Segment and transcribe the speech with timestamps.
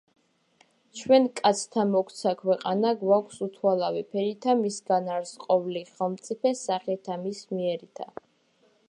[0.99, 8.11] ჩვენ, კაცთა, მოგვცა ქვეყანა, გვაქვს უთვალავი ფერითა, მისგან არს ყოვლი ხელმწიფე სახითა მის მიერითა.